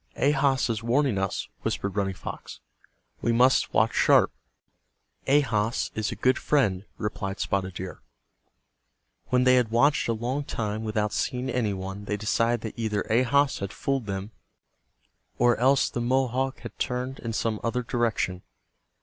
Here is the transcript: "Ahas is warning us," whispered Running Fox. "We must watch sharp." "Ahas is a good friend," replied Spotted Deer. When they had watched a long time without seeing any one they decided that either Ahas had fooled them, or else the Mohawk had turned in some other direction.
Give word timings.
"Ahas 0.17 0.67
is 0.67 0.81
warning 0.81 1.19
us," 1.19 1.47
whispered 1.61 1.95
Running 1.95 2.15
Fox. 2.15 2.59
"We 3.21 3.31
must 3.31 3.71
watch 3.71 3.93
sharp." 3.93 4.31
"Ahas 5.27 5.91
is 5.93 6.11
a 6.11 6.15
good 6.15 6.39
friend," 6.39 6.85
replied 6.97 7.39
Spotted 7.39 7.75
Deer. 7.75 8.01
When 9.27 9.43
they 9.43 9.53
had 9.57 9.69
watched 9.69 10.07
a 10.07 10.13
long 10.13 10.43
time 10.43 10.83
without 10.83 11.13
seeing 11.13 11.51
any 11.51 11.73
one 11.75 12.05
they 12.05 12.17
decided 12.17 12.61
that 12.61 12.79
either 12.79 13.03
Ahas 13.11 13.59
had 13.59 13.71
fooled 13.71 14.07
them, 14.07 14.31
or 15.37 15.55
else 15.57 15.87
the 15.87 16.01
Mohawk 16.01 16.61
had 16.61 16.79
turned 16.79 17.19
in 17.19 17.31
some 17.31 17.59
other 17.63 17.83
direction. 17.83 18.41